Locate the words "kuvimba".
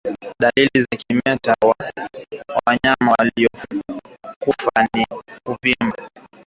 5.47-6.07